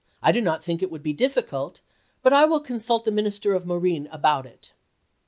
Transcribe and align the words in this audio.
I 0.23 0.31
do 0.31 0.41
not 0.41 0.63
think 0.63 0.81
it 0.81 0.89
would 0.89 1.03
be 1.03 1.13
difficult, 1.13 1.81
but 2.23 2.33
I 2.33 2.45
will 2.45 2.59
con 2.59 2.77
IfcMvil 2.77 2.81
suit 2.97 3.03
the 3.05 3.11
Minister 3.11 3.53
of 3.53 3.67
Marine 3.67 4.07
about 4.11 4.47
it." 4.47 4.71